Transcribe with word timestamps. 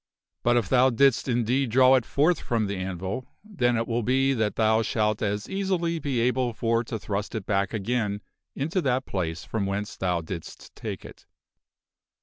But 0.41 0.57
if 0.57 0.67
thou 0.67 0.89
didst 0.89 1.27
indeed 1.27 1.69
draw 1.69 1.93
it 1.93 2.07
forth 2.07 2.39
from 2.39 2.65
the 2.65 2.75
anvil, 2.75 3.27
then 3.43 3.77
it 3.77 3.87
will 3.87 4.01
be 4.01 4.33
that 4.33 4.55
thou 4.55 4.81
shalt 4.81 5.21
as 5.21 5.47
easily 5.47 5.99
be 5.99 6.19
able 6.21 6.53
for 6.53 6.83
to 6.85 6.97
thrust 6.97 7.35
it 7.35 7.45
back 7.45 7.71
again 7.71 8.21
into 8.55 8.81
that 8.81 9.05
place 9.05 9.43
from 9.43 9.67
whence 9.67 9.95
thou 9.95 10.21
didst 10.21 10.75
take 10.75 11.05
it." 11.05 11.27